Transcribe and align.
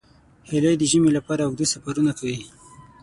هیلۍ 0.49 0.75
د 0.79 0.83
ژمي 0.91 1.09
لپاره 1.17 1.41
اوږده 1.43 1.65
سفرونه 1.73 2.11
کوي 2.19 2.37